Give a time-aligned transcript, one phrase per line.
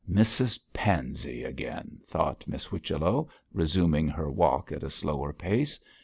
[0.11, 5.79] 'Mrs Pansey again,' thought Miss Whichello, resuming her walk at a slower pace.